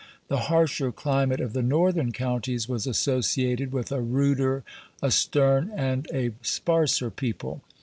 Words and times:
The 0.29 0.45
harsher 0.49 0.91
climate 0.91 1.39
of 1.39 1.53
the 1.53 1.61
northern 1.61 2.11
counties 2.11 2.67
was 2.67 2.87
associated 2.87 3.71
with 3.71 3.91
a 3.91 4.01
ruder, 4.01 4.63
a 4.99 5.11
stern, 5.11 5.69
and 5.75 6.07
a 6.11 6.31
sparser 6.41 7.11
people. 7.11 7.61